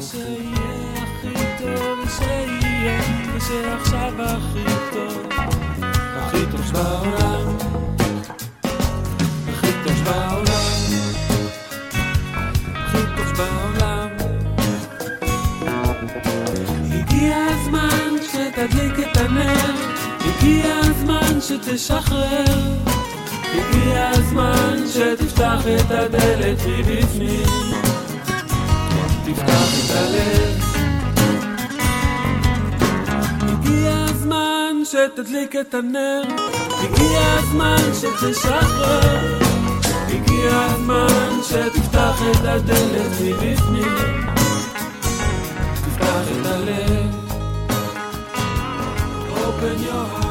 שיהיה. 0.00 0.86
הכי 1.26 1.38
טוב 1.58 2.08
שיהיה, 2.18 3.00
ושעכשיו 3.36 4.12
הכי 4.22 4.64
טוב, 4.92 5.28
הכי 6.16 6.38
טוב 6.50 6.60
בעולם, 6.72 7.56
הכי 9.48 9.72
טוב 9.84 10.04
בעולם, 10.04 10.45
הזמן 18.58 18.68
שתדליק 18.68 19.08
את 19.12 19.16
הנר, 19.16 19.70
הגיע 20.20 20.74
הזמן 20.76 21.40
שתשחרר, 21.40 22.44
הגיע 23.54 24.08
הזמן 24.08 24.76
שתפתח 24.86 25.60
את 25.76 25.90
הדלת 25.90 26.58
מבפנים. 26.66 27.46
תפתח 29.24 29.68
את 29.84 29.90
הלב. 29.96 30.64
הגיע 33.42 34.04
הזמן 34.08 34.82
שתדליק 34.84 35.56
את 35.56 35.74
הנר, 35.74 36.22
הגיע 36.82 37.20
הזמן 37.38 37.92
שתשחרר, 37.94 39.38
הגיע 40.08 40.50
הזמן 40.50 41.38
שתפתח 41.42 42.22
את 42.30 42.44
הדלת 42.44 43.20
מבפנים, 43.20 44.26
תפתח 45.74 46.24
את 46.40 46.46
הלב. 46.46 46.85
Open 49.56 49.82
your 49.82 49.92
heart. 49.92 50.25